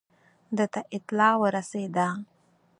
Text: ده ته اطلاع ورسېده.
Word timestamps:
ده 0.57 0.65
ته 0.73 0.81
اطلاع 0.97 1.33
ورسېده. 1.41 2.07